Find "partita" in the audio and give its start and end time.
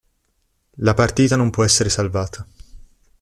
0.95-1.35